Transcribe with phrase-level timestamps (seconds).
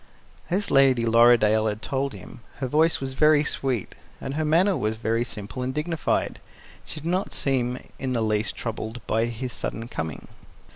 [0.49, 4.97] As Lady Lorridaile had told him, her voice was very sweet, and her manner was
[4.97, 6.39] very simple and dignified.
[6.83, 10.27] She did not seem in the least troubled by his sudden coming.